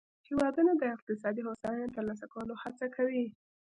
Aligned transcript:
هیوادونه 0.27 0.71
د 0.77 0.83
اقتصادي 0.95 1.41
هوساینې 1.47 1.83
د 1.87 1.93
ترلاسه 1.97 2.25
کولو 2.33 2.53
هڅه 2.63 2.85
کوي 2.95 3.25